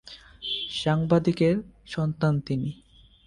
[0.73, 1.55] সাংবাদিকের
[1.85, 2.69] সন্তান তিনি।